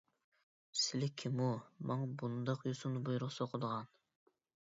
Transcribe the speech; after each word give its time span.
سىلى 0.83 1.09
كىمۇ، 1.23 1.49
ماڭا 1.91 2.07
بۇنداق 2.23 2.65
يوسۇندا 2.69 3.03
بۇيرۇق 3.11 3.35
سوقىدىغان؟ 3.39 3.87